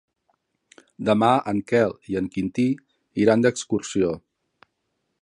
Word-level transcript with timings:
Demà 1.09 1.29
en 1.51 1.61
Quel 1.71 1.95
i 2.13 2.19
en 2.23 2.31
Quintí 2.37 2.67
iran 3.27 3.45
d'excursió. 3.47 4.19